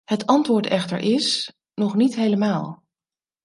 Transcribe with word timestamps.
Het 0.05 0.25
antwoord 0.25 0.67
echter 0.67 0.97
is: 0.99 1.53
nog 1.75 1.95
niet 1.95 2.15
helemaal. 2.15 2.83